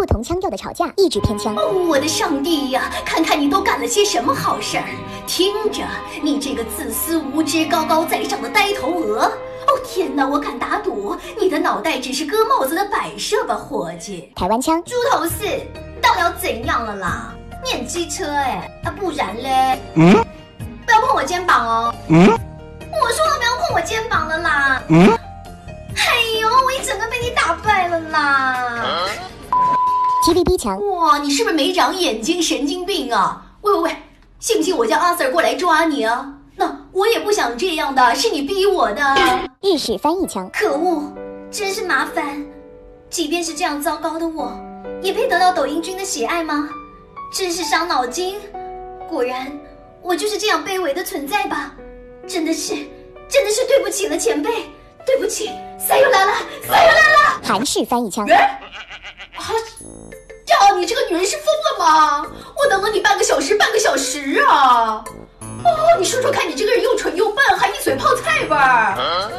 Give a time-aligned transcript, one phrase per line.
[0.00, 1.54] 不同腔调的吵架，意志偏腔。
[1.56, 2.90] 哦，我的上帝呀！
[3.04, 4.84] 看看你都干了些什么好事儿！
[5.26, 5.84] 听着，
[6.22, 9.24] 你这个自私无知、高高在上的呆头鹅！
[9.24, 14.32] 哦天哪，我敢打赌，你的脑袋只是割帽子的摆设吧，伙计！
[14.34, 14.82] 台湾腔。
[14.84, 15.44] 猪头四，
[16.00, 17.34] 到底要怎样了啦？
[17.62, 19.78] 你很机车哎，啊不然嘞？
[19.96, 20.12] 嗯？
[20.86, 21.94] 不要碰我肩膀哦。
[22.08, 22.26] 嗯？
[22.26, 24.82] 我说了不要碰我肩膀了啦。
[24.88, 25.18] 嗯？
[30.24, 30.78] ！TVB 强。
[30.88, 33.44] 哇，你是不是没长眼睛，神经病啊？
[33.62, 33.96] 喂喂喂，
[34.38, 36.34] 信不信我叫阿 Sir 过来抓你啊？
[36.56, 39.02] 那我也不想这样的，是你逼我的。
[39.62, 40.48] 日式翻译腔。
[40.52, 41.12] 可恶，
[41.50, 42.44] 真是麻烦。
[43.08, 44.52] 即便是这样糟糕的我，
[45.02, 46.68] 也配得到抖音君的喜爱吗？
[47.32, 48.38] 真是伤脑筋。
[49.08, 49.50] 果然，
[50.02, 51.74] 我就是这样卑微的存在吧？
[52.28, 52.74] 真的是，
[53.28, 54.50] 真的是对不起了，前辈。
[55.06, 55.46] 对不起，
[55.78, 56.32] 赛又来了，
[56.68, 57.40] 赛又来了。
[57.42, 58.26] 韩式翻译腔。
[60.80, 62.26] 你这个女人是疯了吗？
[62.56, 65.04] 我等了你半个小时，半个小时啊！
[65.62, 69.30] 哦，你说说看，你这个人又蠢又笨，还一嘴泡菜味儿啊！